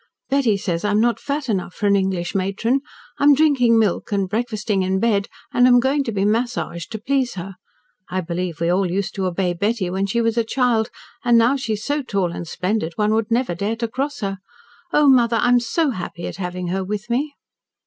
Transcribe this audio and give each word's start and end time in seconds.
"Betty 0.31 0.57
says 0.57 0.83
I 0.83 0.89
am 0.89 0.99
not 0.99 1.19
fat 1.19 1.47
enough 1.47 1.75
for 1.75 1.85
an 1.85 1.95
English 1.95 2.33
matron. 2.33 2.81
I 3.19 3.23
am 3.23 3.35
drinking 3.35 3.77
milk 3.77 4.11
and 4.11 4.27
breakfasting 4.27 4.81
in 4.81 4.99
bed, 4.99 5.27
and 5.53 5.67
am 5.67 5.79
going 5.79 6.03
to 6.05 6.11
be 6.11 6.25
massaged 6.25 6.91
to 6.93 6.97
please 6.97 7.35
her. 7.35 7.53
I 8.09 8.21
believe 8.21 8.59
we 8.59 8.67
all 8.71 8.89
used 8.89 9.13
to 9.13 9.27
obey 9.27 9.53
Betty 9.53 9.91
when 9.91 10.07
she 10.07 10.19
was 10.19 10.39
a 10.39 10.43
child, 10.43 10.89
and 11.23 11.37
now 11.37 11.55
she 11.55 11.73
is 11.73 11.83
so 11.83 12.01
tall 12.01 12.31
and 12.31 12.47
splendid, 12.47 12.93
one 12.95 13.13
would 13.13 13.29
never 13.29 13.53
dare 13.53 13.75
to 13.75 13.87
cross 13.87 14.21
her. 14.21 14.39
Oh, 14.91 15.07
mother! 15.07 15.37
I 15.39 15.49
am 15.49 15.59
so 15.59 15.91
happy 15.91 16.25
at 16.25 16.37
having 16.37 16.69
her 16.69 16.83
with 16.83 17.07
me!" 17.07 17.35